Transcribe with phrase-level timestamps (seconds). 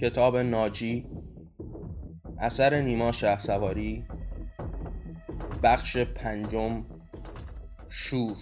[0.00, 1.06] کتاب ناجی
[2.38, 4.04] اثر نیما شه سواری
[5.62, 6.84] بخش پنجم
[7.88, 8.36] شور.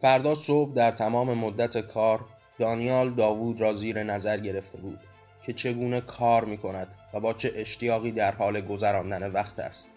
[0.00, 2.24] فردا صبح در تمام مدت کار
[2.58, 4.98] دانیال داوود را زیر نظر گرفته بود
[5.46, 9.88] که چگونه کار می کند و با چه اشتیاقی در حال گذراندن وقت است.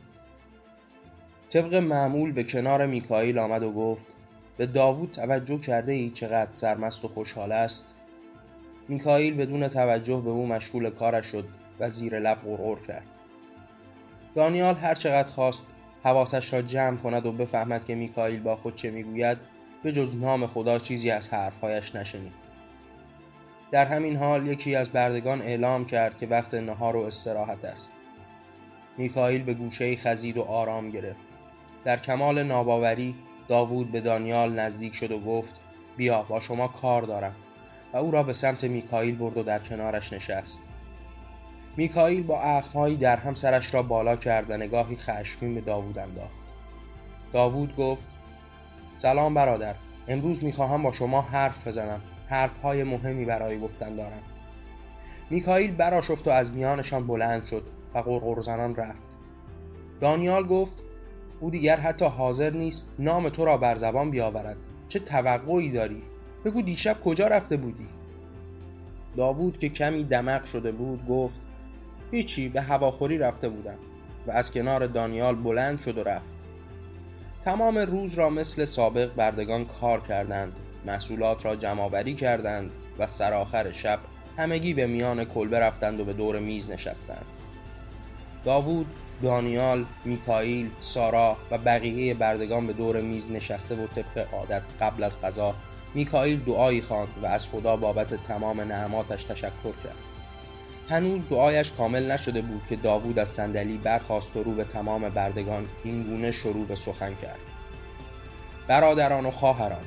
[1.49, 4.07] طبق معمول به کنار میکائیل آمد و گفت
[4.57, 7.93] به داوود توجه کرده ای چقدر سرمست و خوشحال است؟
[8.87, 11.47] میکائیل بدون توجه به او مشغول کارش شد
[11.79, 13.05] و زیر لب غرغر کرد.
[14.35, 15.63] دانیال هر چقدر خواست
[16.03, 19.37] حواسش را جمع کند و بفهمد که میکائیل با خود چه می‌گوید
[19.83, 22.33] به جز نام خدا چیزی از حرفهایش نشنید.
[23.71, 27.91] در همین حال یکی از بردگان اعلام کرد که وقت نهار و استراحت است.
[28.97, 31.29] میکائیل به گوشه خزید و آرام گرفت.
[31.83, 33.15] در کمال ناباوری
[33.47, 35.55] داوود به دانیال نزدیک شد و گفت
[35.97, 37.35] بیا با شما کار دارم.
[37.93, 40.59] و او را به سمت میکائیل برد و در کنارش نشست.
[41.77, 46.37] میکائیل با اخمهایی در هم سرش را بالا کرد و نگاهی خشمگین به داوود انداخت.
[47.33, 48.07] داوود گفت
[48.95, 49.75] سلام برادر
[50.07, 52.01] امروز می‌خواهم با شما حرف بزنم.
[52.27, 54.23] حرفهای مهمی برای گفتن دارم.
[55.29, 59.09] میکائیل براشفت و از میانشان بلند شد و غرغر زنان رفت.
[60.01, 60.77] دانیال گفت
[61.39, 64.57] او دیگر حتی حاضر نیست نام تو را بر زبان بیاورد.
[64.87, 66.03] چه توقعی داری؟
[66.45, 67.87] بگو دیشب کجا رفته بودی؟
[69.17, 71.41] داوود که کمی دمق شده بود گفت
[72.11, 73.77] هیچی به هواخوری رفته بودم
[74.27, 76.43] و از کنار دانیال بلند شد و رفت.
[77.41, 83.99] تمام روز را مثل سابق بردگان کار کردند محصولات را جمعآوری کردند و سرآخر شب
[84.37, 87.25] همگی به میان کلبه رفتند و به دور میز نشستند.
[88.45, 88.85] داوود
[89.23, 95.21] دانیال، میکائیل، سارا و بقیه بردگان به دور میز نشسته و طبق عادت قبل از
[95.21, 95.55] غذا
[95.93, 99.95] میکائیل دعایی خواند و از خدا بابت تمام نعماتش تشکر کرد.
[100.89, 105.67] هنوز دعایش کامل نشده بود که داوود از صندلی برخاست و رو به تمام بردگان
[105.83, 107.39] این گونه شروع به سخن کرد.
[108.67, 109.85] برادران و خواهران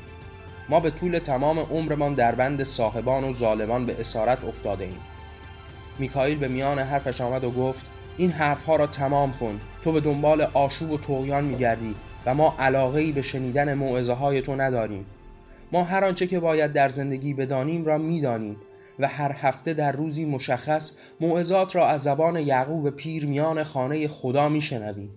[0.68, 5.00] ما به طول تمام عمرمان در بند صاحبان و ظالمان به اسارت افتاده ایم.
[5.98, 9.60] میکائیل به میان حرفش آمد و گفت این حرفها را تمام کن.
[9.82, 11.94] تو به دنبال آشوب و تغیان میگردی
[12.26, 15.06] و ما علاقه ای به شنیدن موعظه های تو نداریم.
[15.72, 18.56] ما هر آنچه که باید در زندگی بدانیم را می‌دانیم
[18.98, 24.48] و هر هفته در روزی مشخص موعظات را از زبان یعقوب پیر میان خانه خدا
[24.48, 25.10] میشنویم.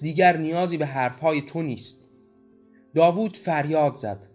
[0.00, 2.08] دیگر نیازی به حرفهای تو نیست.
[2.94, 4.26] داوود فریاد زد.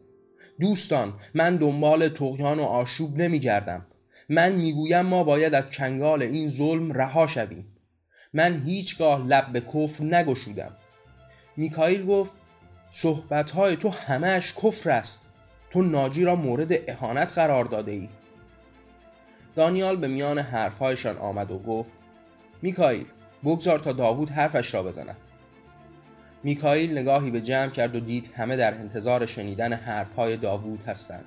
[0.60, 3.86] دوستان من دنبال تغیان و آشوب نمیگردم.
[4.30, 7.66] من می‌گویم ما باید از چنگال این ظلم رها شویم.
[8.34, 10.72] من هیچگاه لب به کفر نگشودم.
[11.58, 12.36] میکائیل گفت
[12.90, 15.28] صحبتهای تو همهش کفر است.
[15.70, 18.10] تو ناجی را مورد اهانت قرار داده ای
[19.56, 21.94] دانیال به میان حرفهایشان آمد و گفت
[22.62, 23.06] میکائیل
[23.44, 25.18] بگذار تا داوود حرفش را بزند.
[26.44, 31.26] میکائیل نگاهی به جمع کرد و دید همه در انتظار شنیدن حرفهای داوود هستند.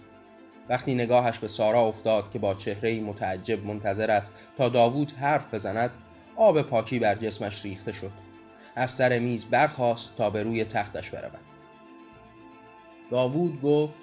[0.69, 5.91] وقتی نگاهش به سارا افتاد که با چهره متعجب منتظر است تا داوود حرف بزند
[6.37, 8.13] آب پاکی بر جسمش ریخته شد.
[8.77, 11.41] از سر میز برخاست تا به روی تختش برود.
[13.11, 13.99] داوود گفت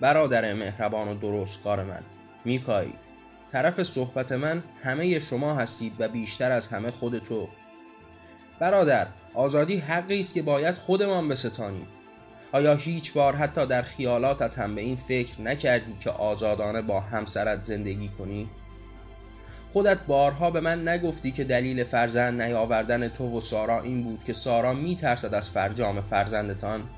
[0.00, 2.02] برادر مهربان و درستکار من.
[2.44, 2.94] میکایی
[3.52, 7.48] طرف صحبت من همه شما هستید و بیشتر از همه خود تو.
[8.60, 11.86] برادر آزادی حقی است که باید خودمان بستانیم.
[12.52, 17.62] آیا هیچ بار حتی در خیالاتت هم به این فکر نکردی که آزادانه با همسرت
[17.62, 18.50] زندگی کنی؟
[19.70, 24.32] خودت بارها به من نگفتی که دلیل فرزند نیاوردن تو و سارا این بود که
[24.32, 26.88] سارا میترسد از فرجام فرزندتان.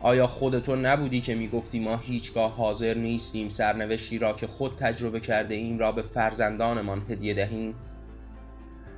[0.00, 5.54] آیا خودتو نبودی که می‌گفتی ما هیچگاه حاضر نیستیم سرنوشتی را که خود تجربه کرده
[5.54, 7.74] ایم را به فرزندانمان هدیه دهیم؟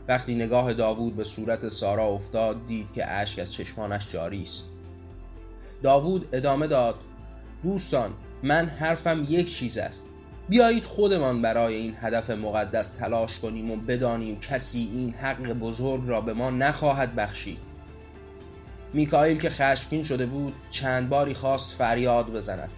[0.08, 4.64] وقتی نگاه داوود به صورت سارا افتاد دید که اشک از چشمانش جاری است.
[5.82, 6.94] داوود ادامه داد
[7.62, 10.06] دوستان من حرفم یک چیز است.
[10.48, 16.20] بیایید خودمان برای این هدف مقدس تلاش کنیم و بدانیم کسی این حق بزرگ را
[16.20, 17.58] به ما نخواهد بخشید.
[18.92, 22.70] میکائیل که خشمگین شده بود چند باری خواست فریاد بزند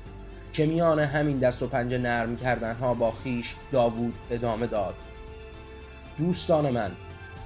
[0.53, 4.95] که میان همین دست و پنجه نرم کردنها با خیش داوود ادامه داد.
[6.19, 6.91] دوستان من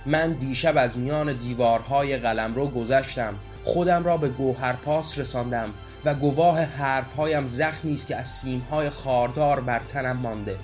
[0.07, 3.35] من دیشب از میان دیوارهای قلم رو گذشتم
[3.65, 5.75] خودم را به گوهرپاس رساندم
[6.05, 10.59] و گواه حرفهایم زخمی است که از سیمهای خاردار بر تنم مانده.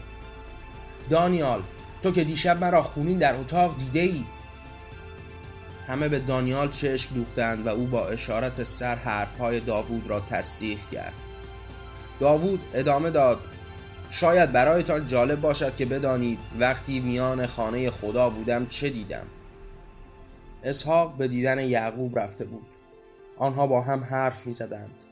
[1.11, 1.63] دانیال
[2.03, 4.25] تو که دیشب مرا خونین در اتاق دیده ای
[5.89, 11.13] همه به دانیال چشم دوختند و او با اشارت سر حرفهای داوود را تصدیق کرد.
[12.21, 13.41] داوود ادامه داد
[14.11, 19.27] شاید برایتان جالب باشد که بدانید وقتی میان خانه خدا بودم چه دیدم.
[20.65, 22.67] اسحاق به دیدن یعقوب رفته بود.
[23.37, 25.05] آنها با هم حرف می زدند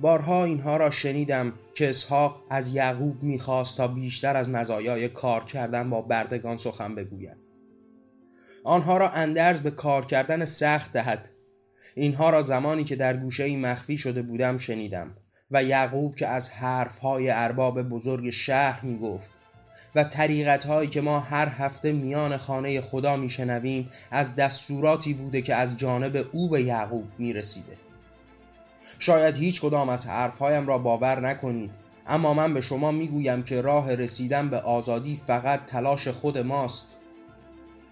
[0.00, 5.90] بارها اینها را شنیدم که اسحاق از یعقوب می‌خواست تا بیشتر از مزایای کار کردن
[5.90, 7.38] با بردگان سخن بگوید
[8.64, 11.30] آنها را اندرز به کار کردن سخت دهد
[11.94, 15.16] اینها را زمانی که در گوشه مخفی شده بودم شنیدم
[15.50, 19.30] و یعقوب که از حرفهای ارباب بزرگ شهر می گفت
[19.94, 25.54] و طریقت هایی که ما هر هفته میان خانه خدا میشنویم از دستوراتی بوده که
[25.54, 27.89] از جانب او به یعقوب می رسیده.
[28.98, 31.70] شاید هیچ کدام از حرفهایم را باور نکنید.
[32.06, 36.86] اما من به شما می‌گویم که راه رسیدن به آزادی فقط تلاش خود ماست.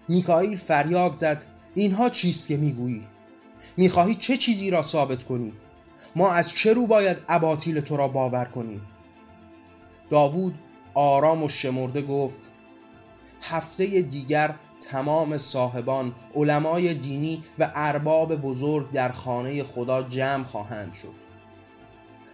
[0.07, 3.07] میکائیل فریاد زد اینها چیست که می‌گویی؟
[3.77, 5.53] می‌خواهی چه چیزی را ثابت کنی؟
[6.15, 8.81] ما از چه رو باید اباطیل تو را باور کنیم؟
[10.09, 10.59] داوود
[10.93, 12.51] آرام و شمرده گفت
[13.41, 14.55] هفته دیگر
[14.91, 21.13] تمام صاحبان علمای دینی و ارباب بزرگ در خانه خدا جمع خواهند شد.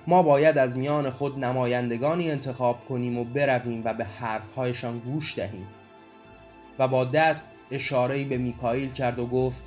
[0.07, 5.67] ما باید از میان خود نمایندگانی انتخاب کنیم و برویم و به حرفهایشان گوش دهیم.
[6.79, 9.63] و با دست اشارهی به میکائیل کرد و گفت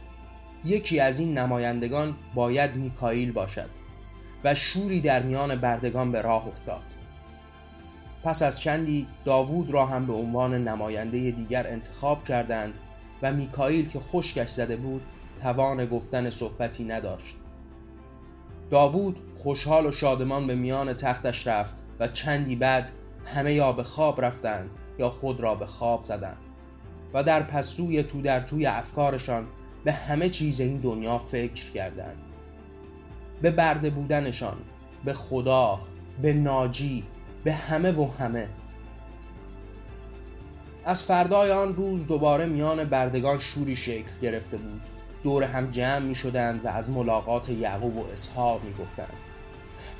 [0.65, 3.71] یکی از این نمایندگان باید میکائیل باشد
[4.45, 6.98] و شوری در میان بردگان به راه افتاد.
[8.25, 12.75] پس از چندی داوود را هم به عنوان نماینده دیگر انتخاب کردند
[13.23, 15.03] و میکائیل که خشکش زده بود
[15.43, 17.37] توان گفتن صحبتی نداشت.
[18.71, 22.93] داوود خوشحال و شادمان به میان تختش رفت و چندی بعد
[23.25, 26.39] همه یا به خواب رفتند یا خود را به خواب زدند
[27.15, 29.47] و در پسوی تو در توی افکارشان
[29.85, 32.19] به همه چیز این دنیا فکر کردند.
[33.43, 34.57] به برده بودنشان
[35.05, 35.79] به خدا
[36.23, 37.05] به ناجی
[37.49, 38.49] به همه و همه.
[40.85, 44.81] از فردای آن روز دوباره میان بردگان شوری شکل گرفته بود.
[45.23, 49.13] دور هم جمع می شدند و از ملاقات یعقوب و اسحاق می گفتند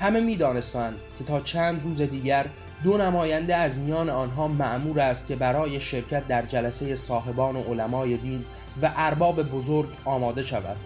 [0.01, 2.45] همه می دانستند که تا چند روز دیگر
[2.83, 8.17] دو نماینده از میان آنها معمور است که برای شرکت در جلسه صاحبان و علمای
[8.17, 8.45] دین
[8.81, 10.77] و ارباب بزرگ آماده شود.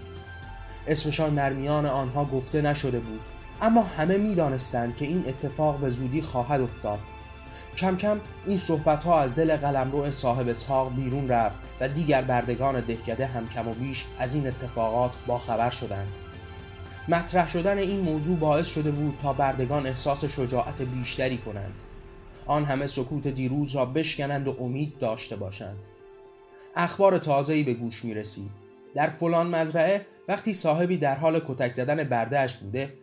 [0.87, 3.32] اسمشان در میان آنها گفته نشده بود.
[3.63, 6.99] اما همه می دانستند که این اتفاق به زودی خواهد افتاد.
[7.77, 12.81] کم کم این صحبت ها از دل قلمرو صاحب اسحاق بیرون رفت و دیگر بردگان
[12.81, 16.07] دهکده هم کم و بیش از این اتفاقات باخبر شدند.
[17.07, 21.73] مطرح شدن این موضوع باعث شده بود تا بردگان احساس شجاعت بیشتری کنند.
[22.45, 25.77] آن همه سکوت دیروز را بشکنند و امید داشته باشند.
[26.75, 28.51] اخبار تازه‌ای به گوش می رسید
[28.95, 32.93] در فلان مزرعه وقتی صاحبی در حال کتک زدن بردهش بوده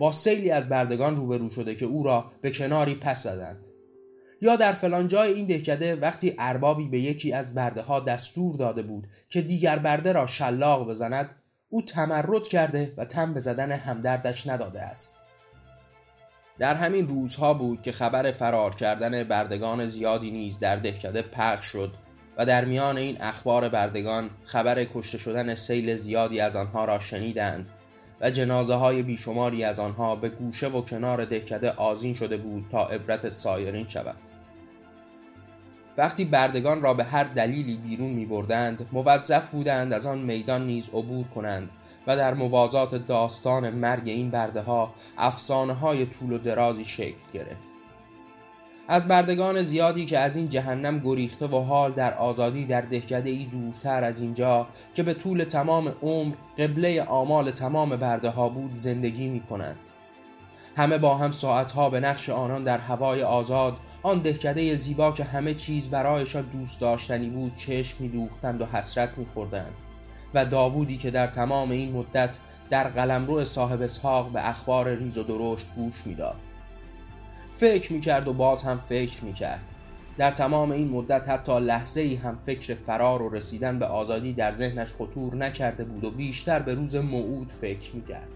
[0.00, 3.66] با سیلی از بردگان روبرو شده که او را به کناری پس زدند.
[4.42, 8.82] یا در فلان جای این دهکده وقتی اربابی به یکی از برده ها دستور داده
[8.82, 11.30] بود که دیگر برده را شلاق بزند
[11.68, 15.14] او تمرد کرده و تم به زدن همدردش نداده است.
[16.58, 21.94] در همین روزها بود که خبر فرار کردن بردگان زیادی نیز در دهکده پخش شد
[22.38, 27.70] و در میان این اخبار بردگان خبر کشته شدن سیل زیادی از آنها را شنیدند.
[28.20, 32.86] و جنازه های بیشماری از آنها به گوشه و کنار دهکده آزین شده بود تا
[32.86, 34.20] عبرت سایرین شود.
[35.98, 40.88] وقتی بردگان را به هر دلیلی بیرون می بردند موظف بودند از آن میدان نیز
[40.88, 41.70] عبور کنند
[42.06, 44.94] و در موازات داستان مرگ این برده ها
[45.80, 47.79] های طول و درازی شکل گرفت.
[48.88, 53.44] از بردگان زیادی که از این جهنم گریخته و حال در آزادی در دهکده ای
[53.44, 59.28] دورتر از اینجا که به طول تمام عمر قبله آمال تمام برده ها بود زندگی
[59.28, 59.78] می کنند
[60.76, 65.54] همه با هم ساعتها به نقش آنان در هوای آزاد آن دهکده زیبا که همه
[65.54, 69.74] چیز برایشان دوست داشتنی بود چشم می دوختند و حسرت می خوردند
[70.34, 72.38] و داوودی که در تمام این مدت
[72.70, 76.49] در قلمرو صاحب اسحاق به اخبار ریز و درشت گوش می‌داد.
[77.50, 79.60] فکر می‌کرد و باز هم فکر می‌کرد.
[80.18, 84.52] در تمام این مدت حتی لحظه ای هم فکر فرار و رسیدن به آزادی در
[84.52, 88.28] ذهنش خطور نکرده بود و بیشتر به روز موعود فکر می‌کرد.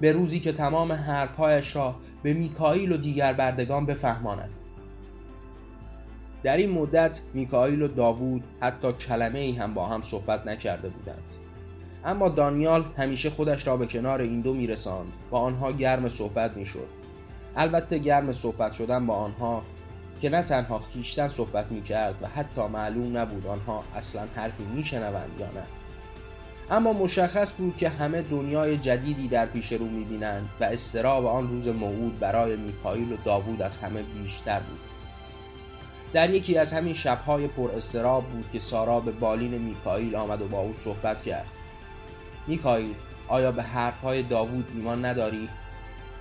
[0.00, 4.50] به روزی که تمام حرفهایش را به میکائیل و دیگر بردگان بفهماند.
[6.42, 11.34] در این مدت میکائیل و داوود حتی کلمه ای هم با هم صحبت نکرده بودند.
[12.04, 16.97] اما دانیال همیشه خودش را به کنار این دو میرساند و آنها گرم صحبت می‌شد.
[17.56, 19.62] البته گرم صحبت شدن با آنها
[20.20, 24.84] که نه تنها خیشتن صحبت می کرد و حتی معلوم نبود آنها اصلا حرفی می
[24.84, 25.66] شنوند یا نه.
[26.70, 31.68] اما مشخص بود که همه دنیای جدیدی در پیش رو می‌بینند و استراب آن روز
[31.68, 34.78] موعود برای میکائیل و داوود از همه بیشتر بود.
[36.12, 40.48] در یکی از همین شبهای پر استراب بود که سارا به بالین میکائیل آمد و
[40.48, 41.46] با او صحبت کرد.
[42.46, 42.94] میکائیل
[43.28, 45.48] آیا به حرفهای داوود ایمان نداری؟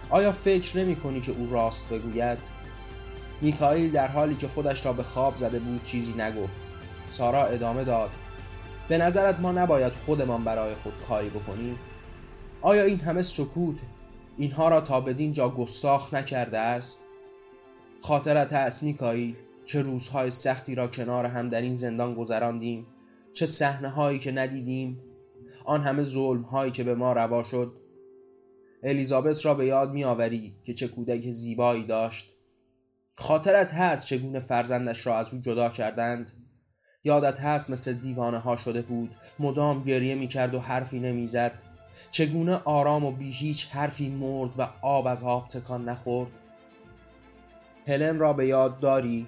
[0.10, 2.40] آیا فکر نمی کنی که او راست بگوید؟
[3.42, 6.58] میکائیل در حالی که خودش را به خواب زده بود چیزی نگفت
[7.10, 8.10] سارا ادامه داد
[8.88, 11.80] به نظرت ما نباید خودمان برای خود کاری بکنیم؟
[12.62, 13.78] آیا این همه سکوت
[14.38, 17.02] اینها را تا بدین جا گستاخ نکرده است؟
[18.02, 19.36] خاطرت هست میکائیل
[19.66, 22.88] چه روزهای سختی را کنار هم در این زندان گذراندیم
[23.34, 25.00] چه صحنه هایی که ندیدیم
[25.66, 27.72] آن همه ظلم هایی که به ما روا شد
[28.84, 32.26] الیزابت را به یاد می آوری که چه کودک زیبایی داشت.
[33.16, 36.32] خاطرت هست چگونه فرزندش را از او جدا کردند.
[37.04, 41.64] یادت هست مثل دیوانه ها شده بود مدام گریه می کرد و حرفی نمی‌زد.
[42.12, 46.32] چگونه آرام و بی هیچ حرفی مرد و آب از آب تکان نخورد.
[47.88, 49.28] هلن را به یاد داری؟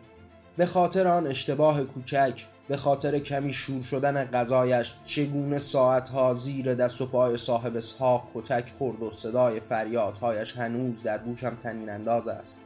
[0.58, 7.02] به خاطر آن اشتباه کوچک به خاطر کمی شور شدن غذایش چگونه ساعتها زیر دست
[7.02, 12.62] و پای صاحب اسحاق کتک خورد و صدای فریادهایش هنوز در گوشم تنین انداز است.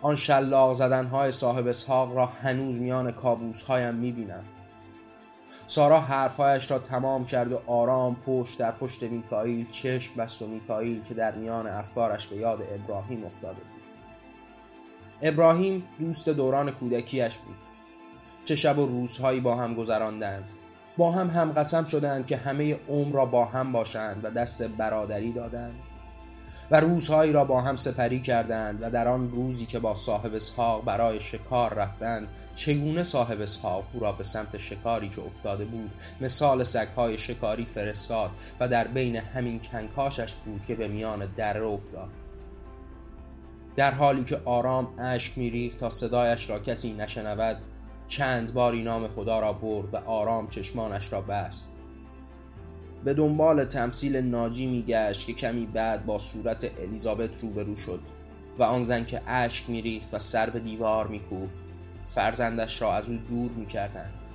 [0.00, 4.44] آن شلاق زدنهای صاحب اسحاق را هنوز میان کابوسهایم می‌بینم.
[5.66, 11.02] سارا حرفهایش را تمام کرد و آرام پشت در پشت میکائیل چشم بست و میکائیل
[11.02, 13.82] که در میان افکارش به یاد ابراهیم افتاده بود.
[15.22, 17.71] ابراهیم دوست دوران کودکیش بود.
[18.44, 20.52] چه شب و روزهایی با هم گذراندند.
[20.96, 25.32] با هم هم قسم شدند که همه عمر را با هم باشند و دست برادری
[25.32, 25.74] دادند
[26.70, 30.84] و روزهایی را با هم سپری کردند و در آن روزی که با صاحب اسحاق
[30.84, 36.64] برای شکار رفتند چگونه صاحب اسحاق او را به سمت شکاری که افتاده بود مثال
[36.64, 38.30] سگهای شکاری فرستاد
[38.60, 42.08] و در بین همین کنکاشش بود که به میان دره افتاد.
[43.76, 47.56] در حالی که آرام اشک میریخت تا صدایش را کسی نشنود
[48.06, 51.72] چند باری نام خدا را برد و آرام چشمانش را بست.
[53.04, 58.00] به دنبال تمثیل ناجی میگشت که کمی بعد با صورت الیزابت روبرو شد
[58.58, 61.62] و آن زن که اشک میریخت و سر به دیوار میکوفت
[62.08, 64.26] فرزندش را از او دور می‌کردند.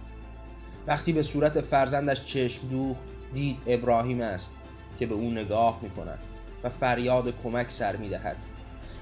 [0.87, 4.55] وقتی به صورت فرزندش چشم دوخت دید ابراهیم است
[4.99, 6.19] که به او نگاه می‌کند
[6.63, 8.37] و فریاد کمک سر می‌دهد.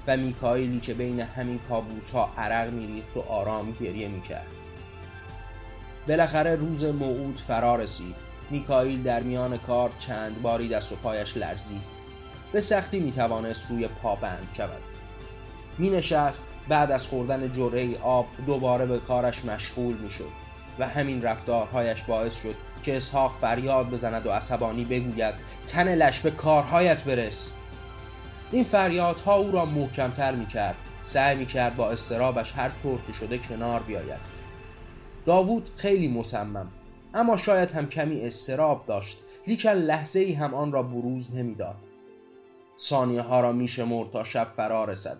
[0.06, 4.46] و میکائیلی که بین همین کابوس ها عرق میریخت و آرام گریه می‌کرد.
[6.08, 8.16] بالاخره روز موعود فرا رسید.
[8.50, 11.82] میکائیل در میان کار چند باری دست و پایش لرزید.
[12.52, 14.82] به سختی می‌توانست روی پا بند شود.
[15.78, 20.30] می نشست بعد از خوردن جره آب دوباره به کارش مشغول می شد
[20.78, 25.34] و همین رفتارهایش باعث شد که اسحاق فریاد بزند و عصبانی بگوید
[25.66, 27.50] تن لش به کارهایت برس.
[28.52, 33.12] این فریادها او را محکمتر می کرد سعی می کرد با استرابش هر طور که
[33.12, 34.20] شده کنار بیاید.
[35.26, 36.68] داوود خیلی مصمم
[37.14, 41.76] اما شاید هم کمی استراب داشت لیکن لحظه ای هم آن را بروز نمی‌داد.
[42.78, 43.68] ثانیه ها را می
[44.12, 45.18] تا شب فرا رسد.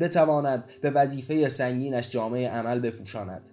[0.00, 3.50] بتواند به وظیفه سنگینش جامعه عمل بپوشاند.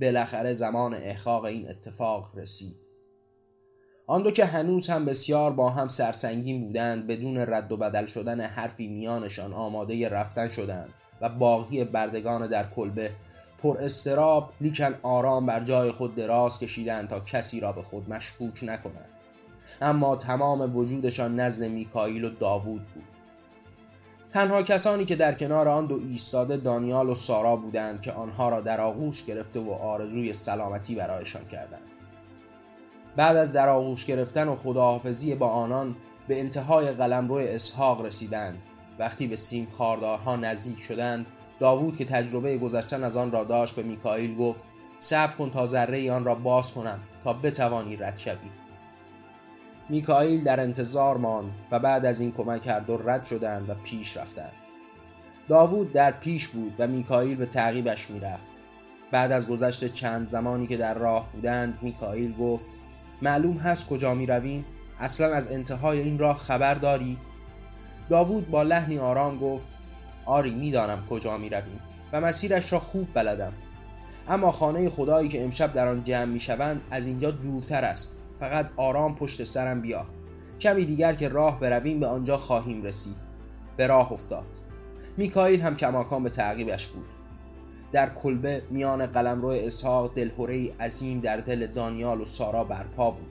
[0.00, 2.85] بالاخره زمان احقاق این اتفاق رسید.
[4.08, 8.40] آن دو که هنوز هم بسیار با هم سرسنگین بودند بدون رد و بدل شدن
[8.40, 10.88] حرفی میانشان آماده رفتن شدند
[11.20, 13.10] و باقی بردگان در کلبه
[13.58, 18.58] پر استراب لیکن آرام بر جای خود دراز کشیدند تا کسی را به خود مشکوک
[18.62, 19.08] نکنند
[19.82, 23.04] اما تمام وجودشان نزد میکائیل و داوود بود.
[24.32, 28.60] تنها کسانی که در کنار آن دو ایستاده دانیال و سارا بودند که آنها را
[28.60, 31.85] در آغوش گرفته و آرزوی سلامتی برایشان کردند.
[33.16, 35.96] بعد از در آغوش گرفتن و خداحافظی با آنان
[36.28, 38.62] به انتهای قلمرو اسحاق رسیدند.
[38.98, 41.26] وقتی به سیم خاردارها نزدیک شدند
[41.60, 44.60] داوود که تجربه گذشتن از آن را داشت به میکائیل گفت
[44.98, 48.50] صبر کن تا ذره آن را باز کنم تا بتوانی رد شوی.
[49.88, 54.16] میکائیل در انتظار ماند و بعد از این کمک هر دو رد شدند و پیش
[54.16, 54.52] رفتند.
[55.48, 58.60] داوود در پیش بود و میکائیل به تعقیبش می‌رفت.
[59.10, 62.76] بعد از گذشت چند زمانی که در راه بودند میکائیل گفت
[63.22, 64.64] معلوم هست کجا می رویم؟
[64.98, 67.18] اصلا از انتهای این راه خبر داری؟
[68.10, 69.68] داوود با لحنی آرام گفت
[70.26, 71.80] آری می‌دانم کجا می رویم
[72.12, 73.52] و مسیرش را خوب بلدم.
[74.28, 78.20] اما خانه خدایی که امشب در آن جمع می شوند از اینجا دورتر است.
[78.36, 80.06] فقط آرام پشت سرم بیا.
[80.60, 83.16] کمی دیگر که راه برویم به آنجا خواهیم رسید.
[83.76, 84.46] به راه افتاد.
[85.16, 87.15] میکائیل هم کماکان به تعقیبش بود.
[87.92, 93.26] در کلبه میان قلمرو اسحاق دلهوره عظیم در دل دانیال و سارا برپا بود.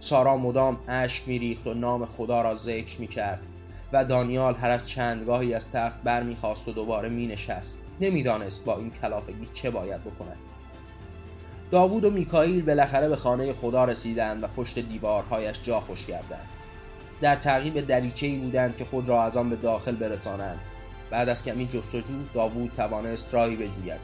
[0.00, 3.46] سارا مدام اشک میریخت و نام خدا را ذکر می‌کرد
[3.92, 7.78] و دانیال هر از چندگاهی از تخت برمیخواست و دوباره مینشست.
[8.00, 10.38] نمی‌دانست با این کلافگی چه باید بکند.
[11.70, 16.48] داوود و میکائیل بالاخره به خانه خدا رسیدند و پشت دیوارهایش جا خوش کردند
[17.20, 20.60] در تعقیب دریچه بودند که خود را از آن به داخل برسانند.
[21.12, 24.00] بعد از کمی جستجو داوود توانست راهی بجوید.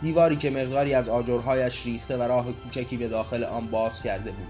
[0.00, 4.46] دیواری که مقداری از آجرهایش ریخته و راه کوچکی به داخل آن باز کرده بود.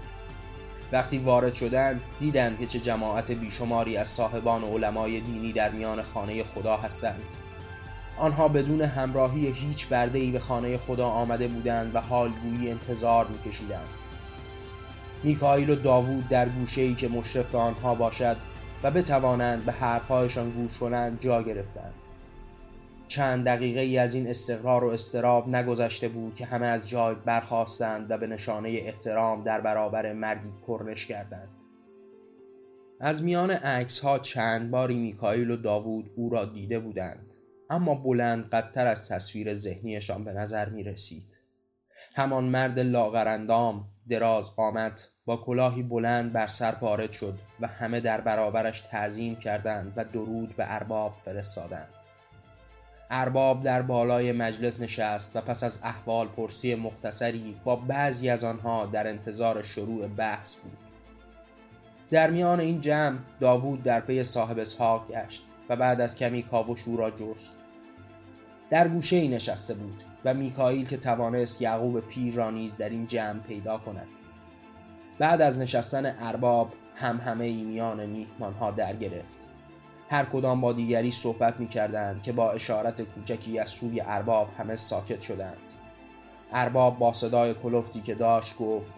[0.91, 6.01] وقتی وارد شدند دیدند که چه جماعت بیشماری از صاحبان و علمای دینی در میان
[6.01, 7.23] خانه خدا هستند.
[8.17, 13.87] آنها بدون همراهی هیچ برده ای به خانه خدا آمده بودند و حالگویی انتظار میکشیدند.
[15.23, 18.37] میکائیل و داوود در گوشه ای که مشرف آنها باشد
[18.83, 21.93] و بتوانند به حرفهایشان گوش کنند جا گرفتند.
[23.07, 28.11] چند دقیقه ای از این استقرار و استراب نگذشته بود که همه از جای برخواستند
[28.11, 31.49] و به نشانه احترام در برابر مردی کرنش کردند.
[32.99, 37.33] از میان عکس ها چند باری میکائیل و داوود او را دیده بودند
[37.69, 41.39] اما بلند قدتر از تصویر ذهنیشان به نظر می رسید
[42.15, 48.21] همان مرد لاغرندام دراز قامت با کلاهی بلند بر سر وارد شد و همه در
[48.21, 51.89] برابرش تعظیم کردند و درود به ارباب فرستادند.
[53.09, 58.85] ارباب در بالای مجلس نشست و پس از احوال پرسی مختصری با بعضی از آنها
[58.85, 60.77] در انتظار شروع بحث بود.
[62.11, 66.83] در میان این جمع داوود در پی صاحب اسحاق گشت و بعد از کمی کاوش
[66.85, 67.55] او را جست.
[68.69, 73.07] در گوشه ای نشسته بود و میکائیل که توانست یعقوب پیر را نیز در این
[73.07, 74.07] جمع پیدا کند
[75.19, 79.37] بعد از نشستن ارباب هم همه ای میان میهمانها در گرفت
[80.09, 84.75] هر کدام با دیگری صحبت می کردند که با اشارت کوچکی از سوی ارباب همه
[84.75, 85.57] ساکت شدند
[86.53, 88.95] ارباب با صدای کلفتی که داشت گفت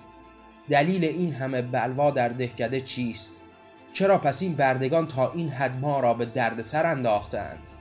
[0.70, 3.32] دلیل این همه بلوا در دهکده چیست؟
[3.94, 7.72] چرا پس این بردگان تا این حد ما را به دردسر انداختند؟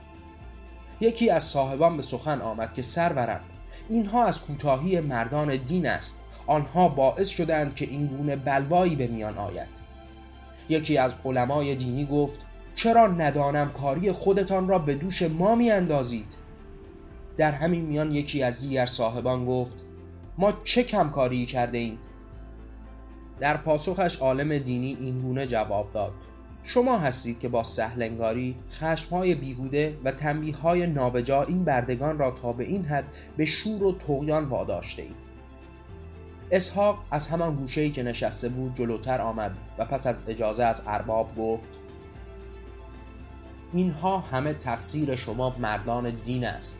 [1.01, 3.41] یکی از صاحبان به سخن آمد که سرورم
[3.89, 9.37] اینها از کوتاهی مردان دین است آنها باعث شدند که این گونه بلوایی به میان
[9.37, 9.69] آید
[10.69, 12.39] یکی از علمای دینی گفت
[12.75, 16.35] چرا ندانم کاری خودتان را به دوش ما می اندازید؟
[17.37, 19.85] در همین میان یکی از دیگر صاحبان گفت
[20.37, 21.99] ما چه کمکاری کرده ایم؟
[23.39, 26.13] در پاسخش عالم دینی این گونه جواب داد
[26.63, 30.13] شما هستید که با سهلنگاری خشمهای بیهوده و
[30.63, 33.05] های نابجا این بردگان را تا به این حد
[33.37, 35.31] به شور و تغیان واداشته اید
[36.51, 41.35] اسحاق از همان گوشه‌ای که نشسته بود جلوتر آمد و پس از اجازه از ارباب
[41.37, 41.69] گفت
[43.73, 46.79] اینها همه تقصیر شما مردان دین است.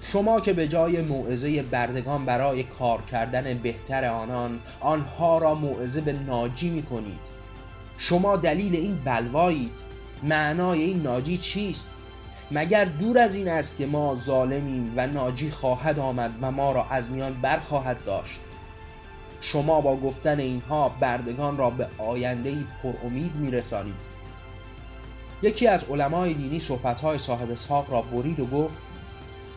[0.00, 6.12] شما که به جای موعظه بردگان برای کار کردن بهتر آنان آنها را موعظه به
[6.12, 7.37] ناجی می کنید
[7.98, 9.72] شما دلیل این بلوایید.
[10.22, 11.86] معنای این ناجی چیست؟
[12.50, 16.86] مگر دور از این است که ما ظالمیم و ناجی خواهد آمد و ما را
[16.90, 18.40] از میان برخواهد داشت؟
[19.40, 23.94] شما با گفتن اینها بردگان را به آینده پر امید میرسانید.
[25.42, 28.76] یکی از علمای دینی صحبتهای صاحب اسحاق را برید و گفت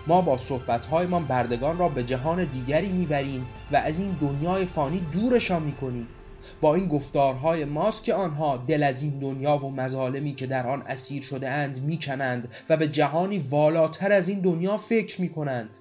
[0.07, 5.63] ما با صحبتهایمان بردگان را به جهان دیگری می‌بریم و از این دنیای فانی دورشان
[5.63, 6.07] می‌کنیم.
[6.61, 10.81] با این گفتارهای ماست که آنها دل از این دنیا و مظالمی که در آن
[10.81, 15.77] اسیر شده اند می‌کنند و به جهانی والاتر از این دنیا فکر می‌کنند.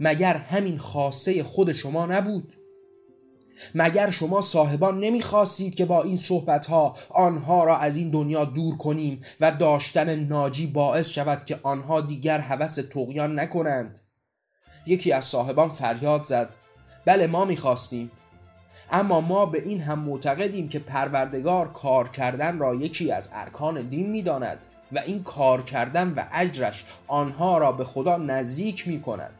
[0.00, 2.52] مگر همین خاصه خود شما نبود؟
[3.74, 8.76] مگر شما صاحبان نمی‌خواستید که با این صحبت ها آنها را از این دنیا دور
[8.76, 13.98] کنیم و داشتن ناجی باعث شود که آنها دیگر هوس تقیان نکنند؟
[14.86, 16.54] یکی از صاحبان فریاد زد.
[17.04, 18.10] بله ما می‌خواستیم.
[18.90, 24.10] اما ما به این هم معتقدیم که پروردگار کار کردن را یکی از ارکان دین
[24.10, 24.58] می‌داند
[24.92, 29.34] و این کار کردن و اجرش آنها را به خدا نزدیک می کند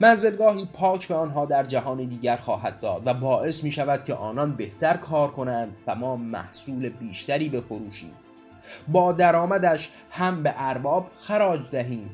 [0.00, 4.56] منزلگاهی پاک به آنها در جهان دیگر خواهد داد و باعث می شود که آنان
[4.56, 8.12] بهتر کار کنند و ما محصول بیشتری بفروشیم.
[8.88, 12.10] با درآمدش هم به ارباب خراج دهیم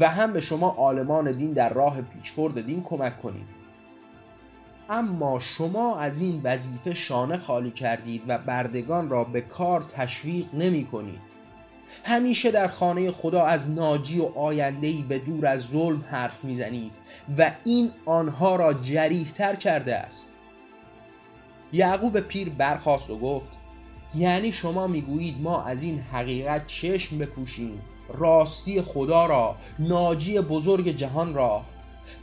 [0.00, 3.48] و هم به شما عالمان دین در راه پیشبرد دین کمک کنیم.
[4.88, 10.84] اما شما از این وظیفه شانه خالی کردید و بردگان را به کار تشویق نمی
[10.84, 11.20] کنید.
[12.04, 16.96] همیشه در خانه خدا از ناجی و آیندهی به دور از ظلم حرف می‌زنید
[17.38, 20.40] و این آنها را جریحتر کرده است.
[21.72, 23.50] یعقوب پیر برخواست و گفت
[24.14, 31.34] یعنی شما می‌گویید ما از این حقیقت چشم بپوشیم راستی خدا را ناجی بزرگ جهان
[31.34, 31.62] را.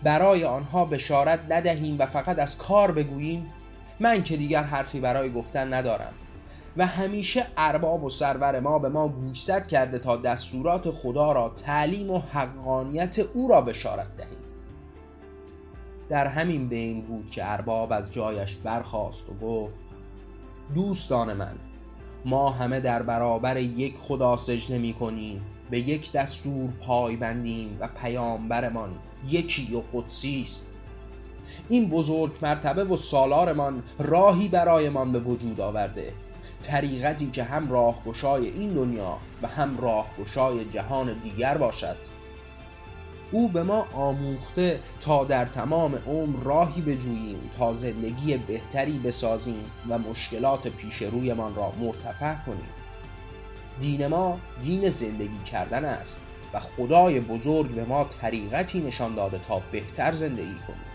[0.03, 3.53] برای آنها بشارت ندهیم و فقط از کار بگوییم
[3.99, 6.13] من که دیگر حرفی برای گفتن ندارم.
[6.77, 12.11] و همیشه ارباب و سرور ما به ما گوشزد کرده تا دستورات خدا را تعلیم
[12.11, 14.37] و حقانیت او را بشارت دهیم.
[16.09, 19.75] در همین بین بود که ارباب از جایش برخاست و گفت
[20.75, 21.55] دوستان من
[22.25, 27.87] ما همه در برابر یک خدا سجده می کنیم به یک دستور پای بندیم و
[28.01, 28.95] پیامبرمان
[29.29, 30.65] یکی و قدسی است.
[31.67, 36.13] این بزرگ مرتبه و سالارمان راهی برایمان به وجود آورده.
[36.61, 41.97] طریقتی که هم راهگشای این دنیا و هم راهگشای جهان دیگر باشد.
[43.31, 49.97] او به ما آموخته تا در تمام عمر راهی بجوییم تا زندگی بهتری بسازیم و
[49.99, 52.84] مشکلات پیش رویمان را مرتفع کنیم.
[53.79, 56.19] دین ما دین زندگی کردن است
[56.53, 60.85] و خدای بزرگ به ما طریقتی نشان داده تا بهتر زندگی کنیم.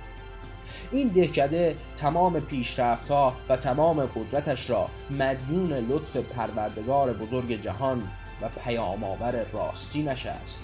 [0.90, 8.08] این دهکده تمام پیشرفتها و تمام قدرتش را مدیون لطف پروردگار بزرگ جهان
[8.42, 10.62] و پیام آور راستی نشست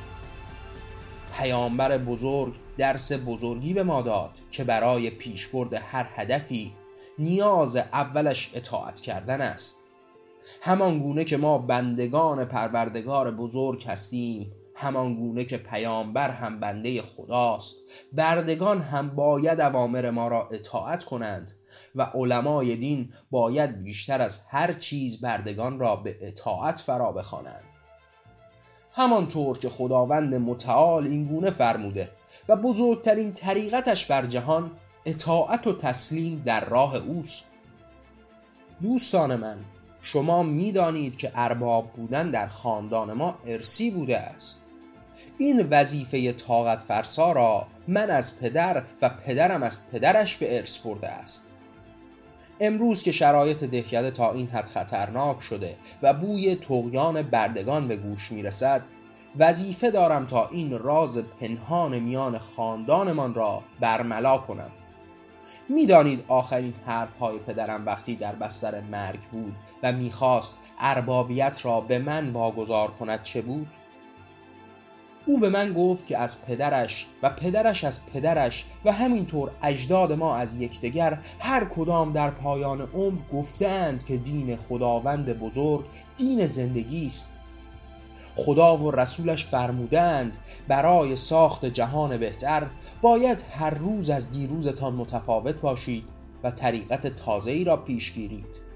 [1.38, 6.72] پیامبر بزرگ درس بزرگی به ما داد که برای پیشبرد هر هدفی
[7.18, 9.85] نیاز اولش اطاعت کردن است.
[10.62, 17.76] همان گونه که ما بندگان پروردگار بزرگ هستیم همان گونه که پیامبر هم بنده خداست.
[18.12, 21.52] بردگان هم باید اوامر ما را اطاعت کنند
[21.94, 27.64] و علمای دین باید بیشتر از هر چیز بردگان را به اطاعت فرا بخوانند.
[28.92, 32.10] همانطور که خداوند متعال این گونه فرموده
[32.48, 34.70] و بزرگترین طریقتش بر جهان
[35.06, 37.44] اطاعت و تسلیم در راه اوست.
[38.82, 39.58] دوستان من
[40.06, 44.62] شما می‌دانید که ارباب بودن در خاندان ما ارسی بوده است.
[45.38, 51.08] این وظیفه طاقت فرسا را من از پدر و پدرم از پدرش به ارث برده
[51.08, 51.44] است.
[52.60, 58.32] امروز که شرایط دهکده تا این حد خطرناک شده و بوی تقیان بردگان به گوش
[58.32, 58.82] می‌رسد
[59.38, 64.70] وظیفه دارم تا این راز پنهان میان خاندانمان را برملا کنم.
[65.68, 71.98] می‌دانید آخرین حرف های پدرم وقتی در بستر مرگ بود و می‌خواست اربابیت را به
[71.98, 73.68] من واگذار کند چه بود؟
[75.26, 80.36] او به من گفت که از پدرش و پدرش از پدرش و همینطور اجداد ما
[80.36, 85.84] از یکدیگر هر کدام در پایان عمر گفتند که دین خداوند بزرگ
[86.16, 87.35] دین زندگی است
[88.36, 90.36] خدا و رسولش فرمودند
[90.68, 92.70] برای ساخت جهان بهتر
[93.02, 96.04] باید هر روز از دیروزتان متفاوت باشید
[96.44, 98.66] و طریقت تازه ای را پیش گیرید.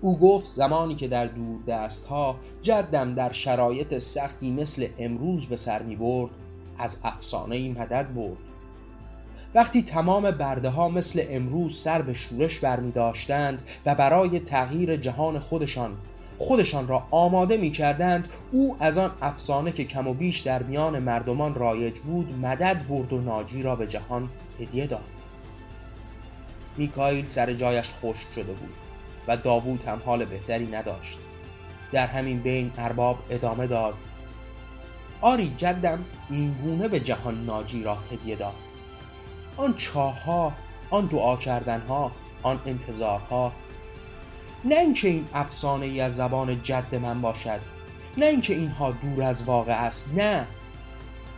[0.00, 5.56] او گفت زمانی که در دور دست ها جدم در شرایط سختی مثل امروز به
[5.56, 6.30] سر می برد
[6.78, 8.38] از افسانه ای مدد برد.
[9.54, 15.38] وقتی تمام برده ها مثل امروز سر به شورش برمی داشتند و برای تغییر جهان
[15.38, 15.96] خودشان
[16.38, 20.98] خودشان را آماده می کردند او از آن افسانه که کم و بیش در میان
[20.98, 24.28] مردمان رایج بود مدد برد و ناجی را به جهان
[24.60, 25.04] هدیه داد.
[26.76, 28.74] میکائیل سر جایش خشک شده بود
[29.28, 31.18] و داوود هم حال بهتری نداشت.
[31.92, 33.94] در همین بین ارباب ادامه داد.
[35.20, 38.54] آری جدم این گونه به جهان ناجی را هدیه داد.
[39.56, 40.52] آن چاهها
[40.90, 43.52] آن دعا کردنها آن انتظارها
[44.66, 47.60] نه اینکه این افسانه ای از زبان جد من باشد
[48.18, 50.46] نه اینکه اینها دور از واقع است نه.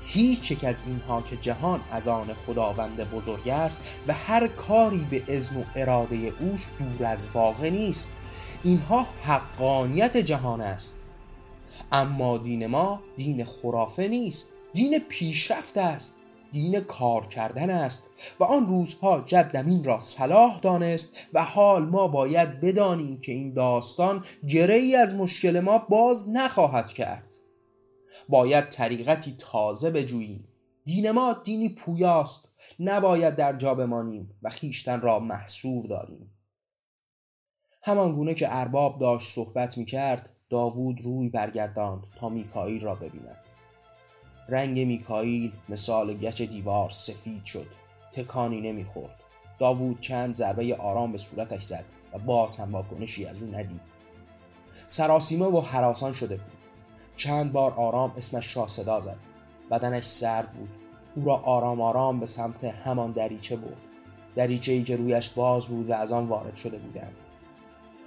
[0.04, 5.22] هیچ یک از اینها که جهان از آن خداوند بزرگ است و هر کاری به
[5.28, 8.08] اذن و اراده اوست دور از واقع نیست.
[8.62, 10.96] اینها حقانیت جهان است.
[11.92, 16.17] اما دین ما دین خرافه نیست دین پیشرفت است.
[16.50, 22.08] دین کار کردن است و آن روزها جدم این را صلاح دانست و حال ما
[22.08, 27.34] باید بدانیم که این داستان گره ای از مشکل ما باز نخواهد کرد.
[28.28, 30.48] باید طریقتی تازه بجوییم.
[30.84, 32.48] دین ما دینی پویاست.
[32.80, 36.30] نباید در جا بمانیم و خیشتن را محصور داریم.
[37.82, 43.47] همان گونه که ارباب داشت صحبت می کرد داوود روی برگرداند تا میکائیل را ببیند.
[44.48, 47.66] رنگ میکائیل مثال گچ دیوار سفید شد.
[48.12, 49.14] تکانی نمی‌خورد.
[49.58, 53.80] داوود چند ضربه آرام به صورتش زد و باز هم واکنشی از او ندید.
[54.86, 56.52] سراسیمه و حراسان شده بود.
[57.16, 59.16] چند بار آرام اسمش را صدا زد.
[59.70, 60.68] بدنش سرد بود.
[61.16, 63.80] او را آرام آرام به سمت همان دریچه برد.
[64.36, 67.16] دریچه ای که رویش باز بود و از آن وارد شده بودند.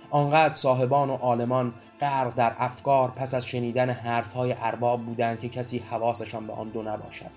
[0.09, 5.79] آنقدر صاحبان و عالمان غرق در افکار پس از شنیدن حرفهای ارباب بودند که کسی
[5.79, 7.31] حواسشان به آن دو نباشد.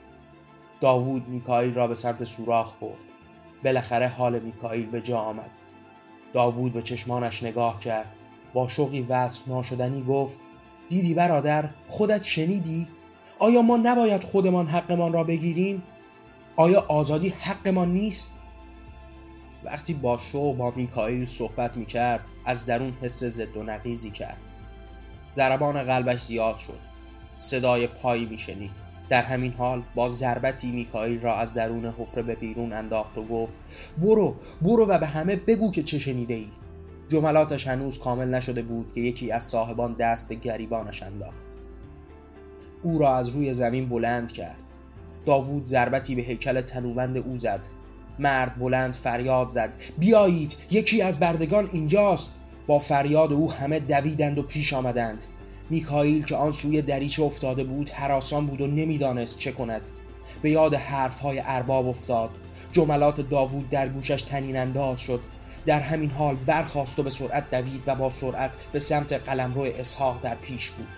[0.81, 3.05] داوود میکائیل را به سمت سوراخ برد.
[3.65, 5.51] بالاخره حال میکائیل به جا آمد.
[6.33, 8.13] داوود به چشمانش نگاه کرد.
[8.55, 10.41] با شوقی وصف ناشدنی گفت
[10.89, 12.89] دیدی برادر خودت شنیدی؟
[13.39, 15.83] آیا ما نباید خودمان حقمان را بگیریم؟
[16.57, 18.35] آیا آزادی حقمان نیست؟
[19.65, 24.37] وقتی با شو با میکائیل صحبت می کرد از درون حس زد و نقیزی کرد.
[25.35, 26.79] ضربان قلبش زیاد شد.
[27.39, 28.85] صدای پایی می شنید.
[29.09, 33.55] در همین حال با ضربتی میکائیل را از درون حفره به بیرون انداخت و گفت
[33.99, 36.49] برو برو و به همه بگو که چه شنیده ای.
[37.09, 41.45] جملاتش هنوز کامل نشده بود که یکی از صاحبان دست به گریبانش انداخت.
[42.83, 44.63] او را از روی زمین بلند کرد.
[45.27, 47.67] داوود ضربتی به هیکل تنوبند او زد.
[48.19, 52.33] مرد بلند فریاد زد بیایید یکی از بردگان اینجاست.
[52.67, 55.25] با فریاد او همه دویدند و پیش آمدند.
[55.71, 59.91] میکائیل که آن سوی دریچه افتاده بود حراسان بود و نمی‌دانست چه کند.
[60.43, 62.31] به یاد حرفهای ارباب افتاد.
[62.73, 65.21] جملات داوود در گوشش تنین انداز شد.
[65.67, 70.21] در همین حال برخواست و به سرعت دوید و با سرعت به سمت قلمرو اسحاق
[70.23, 70.89] در پیش بود.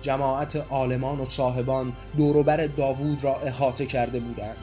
[0.00, 4.56] جماعت آلمان و صاحبان دوروبر داوود را احاطه کرده بودند.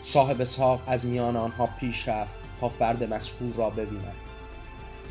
[0.00, 4.14] صاحب اسحاق از میان آنها پیش رفت تا فرد مسکور را ببیند.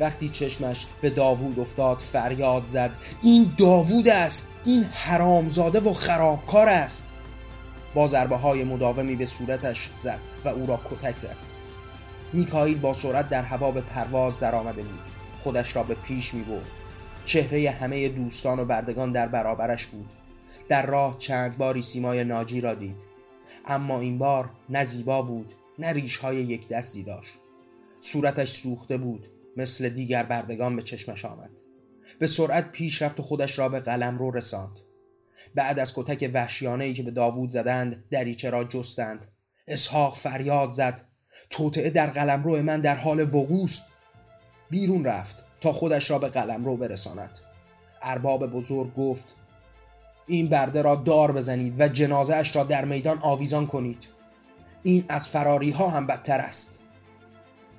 [0.00, 2.96] وقتی چشمش به داوود افتاد فریاد زد.
[3.22, 4.48] این داوود است.
[4.64, 7.12] این حرامزاده و خرابکار است.
[7.94, 11.36] با ضربه های مداومی به صورتش زد و او را کتک زد.
[12.32, 15.00] میکائیل با سرعت در هوا به پرواز درآمده بود.
[15.40, 16.70] خودش را به پیش می برد
[17.24, 20.10] چهره همه دوستان و بردگان در برابرش بود.
[20.68, 23.02] در راه چند باری سیمای ناجی را دید.
[23.66, 27.38] اما این بار نه زیبا بود نه ریش های یک دستی داشت.
[28.00, 29.26] صورتش سوخته بود.
[29.56, 31.50] مثل دیگر بردگان به چشمش آمد.
[32.18, 34.78] به سرعت پیش رفت و خودش را به قلم رو رساند.
[35.54, 39.28] بعد از کتک وحشیانه ای که به داوود زدند دریچه را جستند.
[39.68, 41.00] اسحاق فریاد زد.
[41.50, 43.82] توطعه در قلم رو من در حال وقوست.
[44.70, 47.38] بیرون رفت تا خودش را به قلم رو برساند.
[48.02, 49.34] ارباب بزرگ گفت
[50.26, 54.08] این برده را دار بزنید و جنازه اش را در میدان آویزان کنید.
[54.82, 56.78] این از فراری ها هم بدتر است.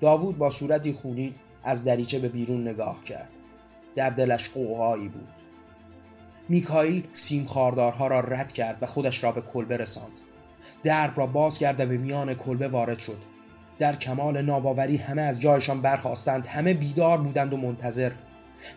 [0.02, 3.30] داوود با صورتی خونی از دریچه به بیرون نگاه کرد.
[3.95, 5.30] در دلش قوقایی بود.
[6.50, 10.19] میکائیل سیم خاردارها را رد کرد و خودش را به کلبه رساند.
[10.84, 13.17] درب را باز کرد و به میان کلبه وارد شد.
[13.80, 18.12] در کمال ناباوری همه از جایشان برخواستند همه بیدار بودند و منتظر.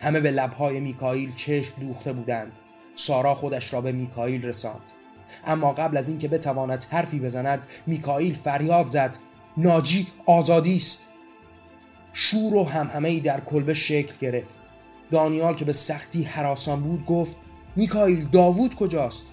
[0.01, 2.51] همه به لبهای میکائیل چشم دوخته بودند.
[2.95, 4.91] سارا خودش را به میکائیل رساند.
[5.45, 9.17] اما قبل از اینکه بتواند حرفی بزند میکائیل فریاد زد.
[9.57, 11.04] ناجی آزادی است.
[12.17, 14.57] شور و همهمه در کلبه شکل گرفت.
[15.11, 17.35] دانیال که به سختی حراسان بود گفت
[17.75, 19.25] میکائیل داوود کجاست؟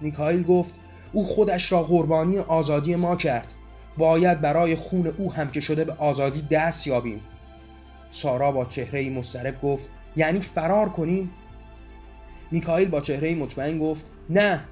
[0.00, 0.74] میکائیل گفت
[1.12, 3.54] او خودش را قربانی آزادی ما کرد.
[3.98, 7.20] باید برای خون او هم که شده به آزادی دست یابیم.
[8.10, 11.30] سارا با چهره مسترب گفت یعنی فرار کنیم؟
[12.50, 14.64] میکائیل با چهره مطمئن گفت نه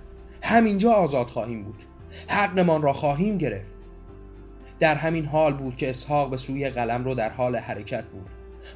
[0.42, 1.84] همینجا آزاد خواهیم بود.
[2.28, 3.77] حقمان را خواهیم گرفت.
[4.80, 8.28] در همین حال بود که اسحاق به سوی قلم رو در حال حرکت بود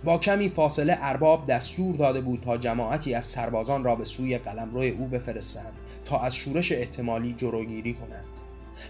[0.05, 4.81] با کمی فاصله ارباب دستور داده بود تا جماعتی از سربازان را به سوی قلمرو
[4.81, 5.73] او بفرستند
[6.05, 8.25] تا از شورش احتمالی جلوگیری کنند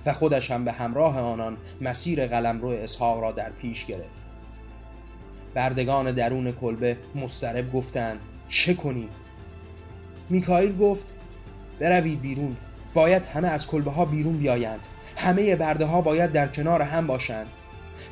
[0.07, 4.33] و خودش هم به همراه آنان مسیر قلمرو اسحاق را در پیش گرفت.
[5.55, 9.09] بردگان درون کلبه مسترب گفتند چه کنیم؟
[10.31, 11.15] میکائیل گفت
[11.81, 12.57] بروید بیرون.
[12.95, 14.87] باید همه از کلبه ها بیرون بیایند.
[15.17, 17.57] همه برده ها باید در کنار هم باشند.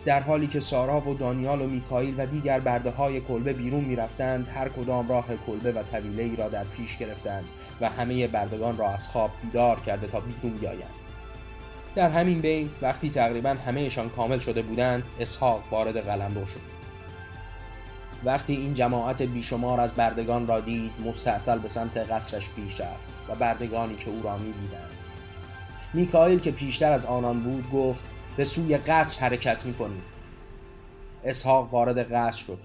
[0.05, 4.49] در حالی که سارا و دانیال و میکائیل و دیگر برده های کلبه بیرون می‌رفتند
[4.49, 7.45] هر کدام راه کلبه و طویله ای را در پیش گرفتند
[7.81, 10.95] و همه بردگان را از خواب بیدار کرده تا بیرون بیایند.
[11.95, 16.80] در همین بین وقتی تقریبا همهشان کامل شده بودند اسحاق وارد قلمرو شد.
[18.25, 23.35] وقتی این جماعت بیشمار از بردگان را دید مستحصل به سمت قصرش پیش رفت و
[23.35, 24.91] بردگانی که او را می دیدند
[25.95, 28.03] میکائیل که پیشتر از آنان بود گفت
[28.37, 30.03] به سوی قصر حرکت می کنیم
[31.25, 32.59] اسحاق وارد قصر شد.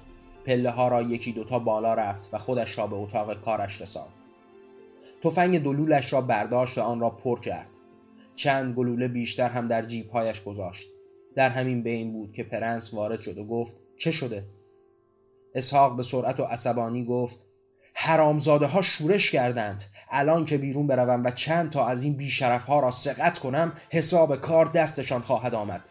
[0.46, 4.14] پله ها را یکی دوتا بالا رفت و خودش را به اتاق کارش رساند.
[5.24, 7.70] تفنگ دلولش را برداشت و آن را پر کرد.
[8.36, 10.88] چند گلوله بیشتر هم در جیبهایش گذاشت.
[11.36, 14.44] در همین بین بود که پرنس وارد شد و گفت چه شده؟
[15.56, 17.46] اسحاق به سرعت و عصبانی گفت
[17.94, 19.84] حرامزاده ها شورش کردند.
[20.12, 24.36] الان که بیرون بروم و چند تا از این بیشرف ها را سقط کنم حساب
[24.36, 25.90] کار دستشان خواهد آمد.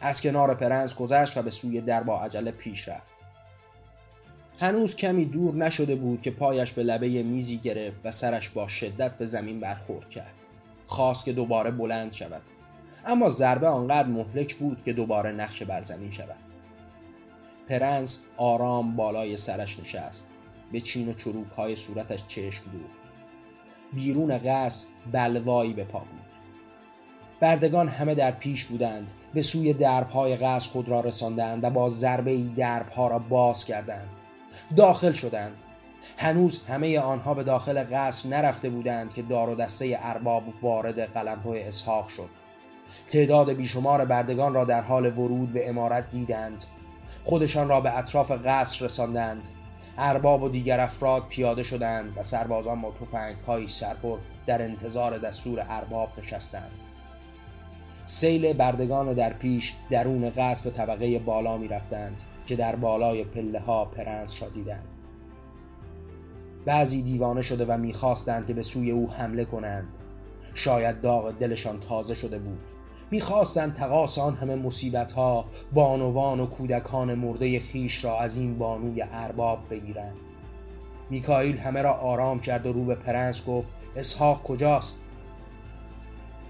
[0.00, 3.14] از کنار پرنس گذشت و به سوی در با عجله پیش رفت.
[4.58, 9.18] هنوز کمی دور نشده بود که پایش به لبه میزی گرفت و سرش با شدت
[9.18, 10.34] به زمین برخورد کرد.
[10.84, 12.42] خواست که دوباره بلند شود.
[13.06, 16.45] اما ضربه آنقدر مهلک بود که دوباره نقش بر زمین شود.
[17.68, 20.28] پرنس آرام بالای سرش نشست.
[20.72, 22.90] به چین و چروک های صورتش چشم دور
[23.92, 26.26] بیرون قصر بلوایی به پا بود.
[27.40, 32.30] بردگان همه در پیش بودند به سوی دربهای قصر خود را رساندند و با ضربه
[32.30, 34.08] ای دربها را باز کردند.
[34.76, 35.56] داخل شدند.
[36.16, 41.50] هنوز همه آنها به داخل قصر نرفته بودند که دار و دسته ارباب وارد قلمرو
[41.50, 42.28] اسحاق شد.
[43.10, 46.64] تعداد بیشمار بردگان را در حال ورود به امارت دیدند.
[47.22, 49.48] خودشان را به اطراف قصر رساندند.
[49.98, 56.08] ارباب و دیگر افراد پیاده شدند و سربازان با تفنگهایی سرپر در انتظار دستور ارباب
[56.18, 56.70] نشستند.
[58.06, 63.60] سیل بردگان در پیش درون قصر به طبقه بالا می رفتند که در بالای پله
[63.60, 64.88] ها پرنس را دیدند.
[66.64, 69.88] بعضی دیوانه شده و می‌خواستند که به سوی او حمله کنند.
[70.54, 72.75] شاید داغ دلشان تازه شده بود.
[73.10, 79.04] می‌خواستند تقاص آن همه مصیبت ها بانوان و کودکان مرده خویش را از این بانوی
[79.12, 80.16] ارباب بگیرند.
[81.10, 84.98] میکائیل همه را آرام کرد و رو به پرنس گفت اسحاق کجاست؟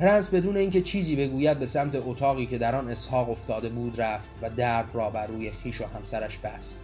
[0.01, 4.31] پرنس بدون اینکه چیزی بگوید به سمت اتاقی که در آن اسحاق افتاده بود رفت
[4.43, 6.81] و درب را بر روی خویش و همسرش بست.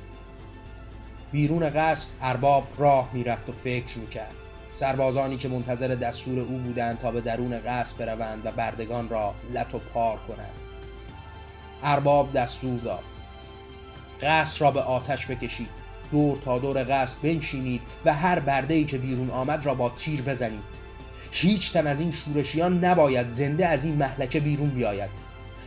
[1.32, 4.34] بیرون قصر ارباب راه می‌رفت و فکر می‌کرد.
[4.72, 9.74] سربازانی که منتظر دستور او بودند تا به درون قصر بروند و بردگان را لط
[9.74, 10.54] و پار کنند.
[11.82, 13.02] ارباب دستور داد.
[14.22, 15.68] قصر را به آتش بکشید.
[16.12, 20.22] دور تا دور قصر بنشینید و هر برده ای که بیرون آمد را با تیر
[20.22, 20.82] بزنید.
[21.30, 25.10] هیچ تن از این شورشیان نباید زنده از این محلکه بیرون بیاید.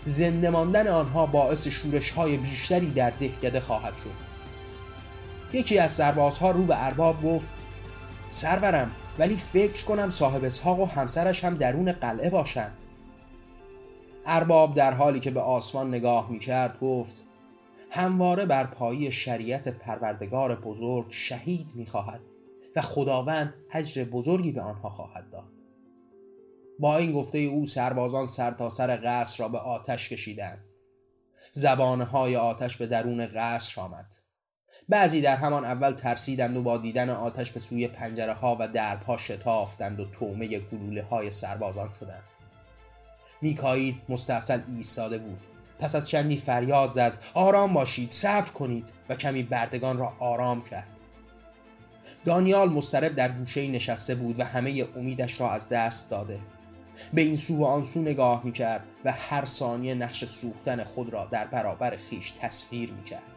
[0.04, 4.26] زنده ماندن آنها باعث شورش های بیشتری در دهکده خواهد شد.
[5.54, 7.50] یکی از سربازها رو به ارباب گفت
[8.36, 12.84] سرورم ولی فکر کنم صاحب اسحاق و همسرش هم درون قلعه باشند.
[14.26, 17.24] ارباب در حالی که به آسمان نگاه می کرد گفت
[17.91, 22.21] همواره بر پایی شریعت پروردگار بزرگ شهید می خواهد
[22.76, 25.52] و خداوند اجر بزرگی به آنها خواهد داد.
[26.80, 30.65] با این گفته او سربازان سرتاسر سر قصر را به آتش کشیدند.
[31.52, 34.24] زبانهای آتش به درون قصر آمد.
[34.89, 39.17] بعضی در همان اول ترسیدند و با دیدن آتش به سوی پنجره ها و درپا
[39.17, 42.23] شتافتند و تومه گلوله های سربازان شدند.
[43.41, 45.39] میکائیل مستحصل ایستاده بود.
[45.79, 50.88] پس از چندی فریاد زد آرام باشید صبر کنید و کمی بردگان را آرام کرد.
[52.25, 56.39] دانیال مسترب در گوشه نشسته بود و همه امیدش را از دست داده.
[57.13, 61.13] به این سو و آن سو نگاه می کرد و هر ثانیه نقش سوختن خود
[61.13, 63.35] را در برابر خیش تصویر می کرد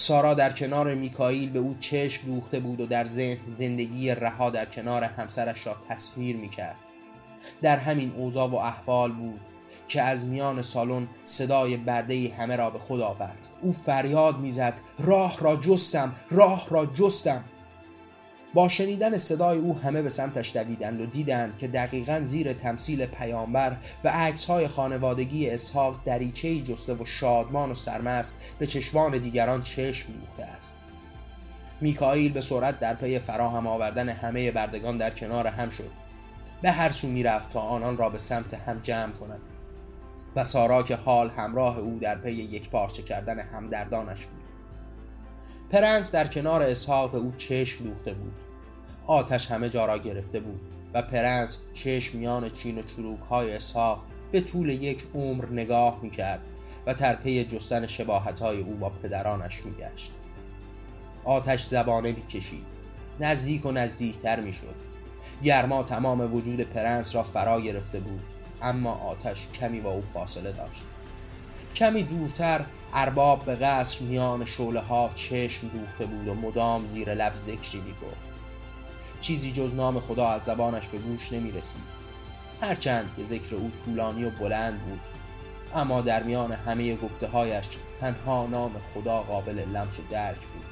[0.00, 4.64] سارا در کنار میکائیل به او چشم دوخته بود و در ذهن زندگی رها در
[4.64, 6.76] کنار همسرش را تصویر می‌کرد.
[7.62, 9.40] در همین اوضاع و احوال بود
[9.88, 13.48] که از میان سالن صدای برده همه را به خود آورد.
[13.62, 17.44] او فریاد می‌زد راه را جستم راه را جستم.
[18.54, 23.76] با شنیدن صدای او همه به سمتش دویدند و دیدند که دقیقا زیر تمثیل پیامبر
[24.04, 30.42] و عکسهای خانوادگی اسحاق دریچه جسته و شادمان و سرمست به چشمان دیگران چشم دوخته
[30.42, 30.78] است.
[31.80, 35.90] میکائیل به سرعت در پی فراهم آوردن همه بردگان در کنار هم شد.
[36.62, 39.40] به هر سو می‌رفت تا آنان را به سمت هم جمع کند
[40.36, 44.37] و سارا که حال همراه او در پی یک پارچه کردن همدردانش بود.
[45.70, 48.32] پرنس در کنار اسحاق به او چشم دوخته بود.
[49.06, 50.60] آتش همه جا را گرفته بود
[50.94, 56.40] و پرنس چشم میان چین و چروک های اسحاق به طول یک عمر نگاه می‌کرد
[56.86, 60.12] و در پی جستن شباهت های او با پدرانش میگشت.
[61.24, 62.64] آتش زبانه می‌کشید.
[63.20, 64.74] نزدیک و نزدیکتر می‌شد.
[65.42, 68.20] گرما تمام وجود پرنس را فرا گرفته بود
[68.62, 70.84] اما آتش کمی با او فاصله داشت.
[71.78, 77.34] کمی دورتر ارباب به قصر میان شوله ها چشم دوخته بود و مدام زیر لب
[77.34, 78.32] ذکری می گفت
[79.20, 81.82] چیزی جز نام خدا از زبانش به گوش نمی رسید
[82.60, 85.00] هرچند که ذکر او طولانی و بلند بود
[85.74, 87.66] اما در میان همه گفته هایش
[88.00, 90.64] تنها نام خدا قابل لمس و درک بود.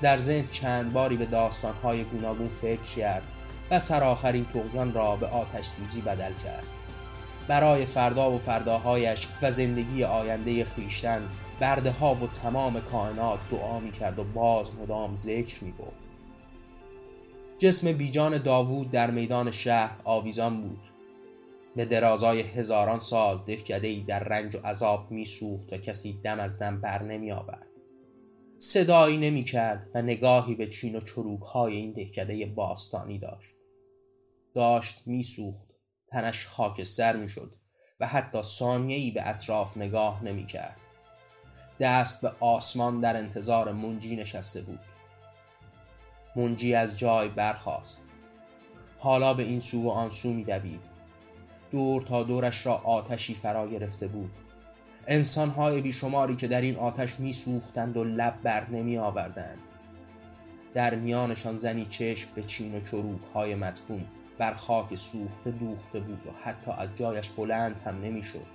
[0.00, 3.22] در ذهن چند باری به داستانهای گوناگون فکر کرد
[3.70, 6.64] و سرآخرین تقیان را به آتش سوزی بدل کرد.
[7.48, 11.28] برای فردا و فرداهایش و زندگی آینده خیشتن
[11.60, 16.06] برده ها و تمام کائنات دعا می کرد و باز مدام ذکر می گفت
[17.58, 20.80] جسم بیجان داوود در میدان شهر آویزان بود.
[21.76, 26.58] به درازای هزاران سال دهکده ای در رنج و عذاب میسوخت و کسی دم از
[26.58, 27.66] دم بر نمی آورد
[28.58, 33.56] صدایی نمی کرد و نگاهی به چین و چروک های این دهکده باستانی داشت.
[34.54, 35.71] داشت میسوخت.
[36.12, 37.54] تنش خاکستر می‌شد
[38.00, 40.76] و حتی ثانیه‌ای به اطراف نگاه نمی کرد.
[41.80, 44.80] دست به آسمان در انتظار منجی نشسته بود.
[46.36, 48.00] منجی از جای برخاست.
[48.98, 50.80] حالا به این سو و آن سو میدوید.
[51.70, 54.30] دور تا دورش را آتشی فرا گرفته بود.
[55.06, 59.58] انسانهای بیشماری که در این آتش میسوختند و لب بر نمی آوردند
[60.74, 64.06] در میانشان زنی چشم به چین و چروک های مدفون.
[64.42, 68.46] بر خاک سوخته دوخته بود و حتی از جایش بلند هم نمی‌شد.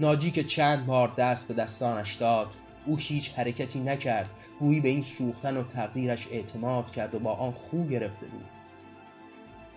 [0.00, 2.46] ناجی که چند بار دست به دستانش داد
[2.86, 4.30] او هیچ حرکتی نکرد.
[4.60, 8.44] گویی به این سوختن و تغییرش اعتماد کرد و با آن خو گرفته بود.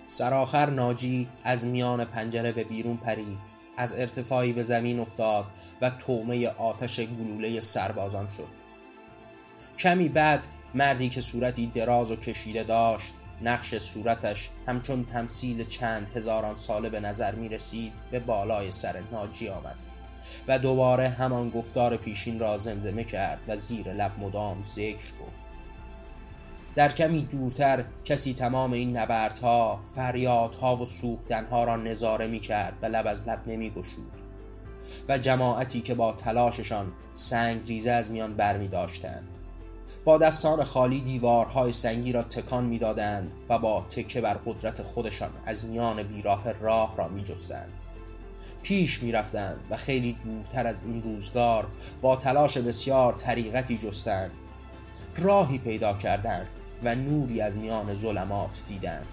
[0.07, 3.39] سرآخر ناجی از میان پنجره به بیرون پرید.
[3.78, 5.45] از ارتفاعی به زمین افتاد
[5.82, 8.47] و تومه آتش گلوله سربازان شد.
[9.78, 16.57] کمی بعد مردی که صورتی دراز و کشیده داشت نقش صورتش همچون تمثیل چند هزاران
[16.57, 19.75] ساله به نظر می رسید به بالای سر ناجی آمد
[20.47, 25.41] و دوباره همان گفتار پیشین را زمزمه کرد و زیر لب مدام ذکر گفت.
[26.75, 32.85] در کمی دورتر کسی تمام این نبردها فریادها و سوختنها را نظاره می کرد و
[32.85, 34.21] لب از لب نمی گشود
[35.09, 39.27] و جماعتی که با تلاششان سنگ ریزه از میان بر می داشتند
[40.05, 45.65] با دستان خالی دیوارهای سنگی را تکان می‌دادند و با تکه بر قدرت خودشان از
[45.65, 47.73] میان بیراه راه را می جستند.
[48.63, 51.67] پیش می رفتند و خیلی دورتر از این روزگار
[52.01, 54.31] با تلاش بسیار طریقتی جستند.
[55.15, 56.47] راهی پیدا کردند
[56.83, 59.05] و نوری از میان ظلمات دیدند.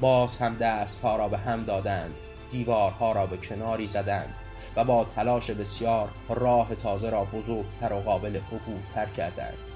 [0.00, 2.20] باز هم دستها را به هم دادند
[2.50, 4.34] دیوارها را به کناری زدند
[4.76, 9.71] و با تلاش بسیار راه تازه را بزرگتر و قابل عبورتر کردند.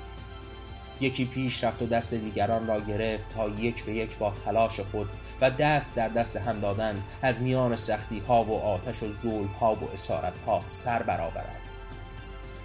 [1.01, 5.09] یکی پیش رفت و دست دیگران را گرفت تا یک به یک با تلاش خود
[5.41, 9.75] و دست در دست هم دادن از میان سختی ها و آتش و ظلم ها
[9.75, 11.61] و اسارت ها سر برآورند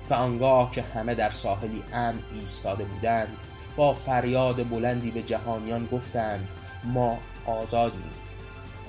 [0.09, 3.37] و آنگاه که همه در ساحلی امن ایستاده بودند
[3.75, 6.51] با فریاد بلندی به جهانیان گفتند
[6.83, 8.11] ما آزادیم.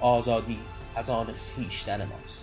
[0.00, 0.58] آزادی
[0.96, 2.41] از آن خیشتن ماست.